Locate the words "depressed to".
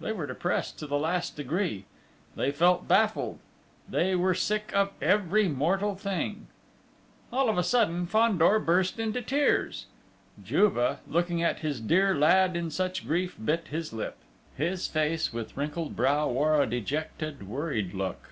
0.26-0.86